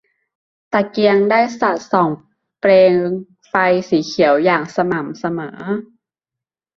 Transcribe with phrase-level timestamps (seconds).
[0.73, 2.09] ตะเกียงได้สาดส่อง
[2.59, 2.95] เปลง
[3.49, 3.53] ไฟ
[3.89, 5.59] สีเขียวอย่างสม่ำเสมอ